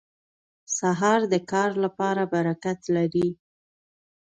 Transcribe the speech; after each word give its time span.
سهار 0.77 1.21
د 1.33 1.35
کار 1.51 1.71
لپاره 1.83 2.23
برکت 2.33 2.79
لري. 2.95 3.27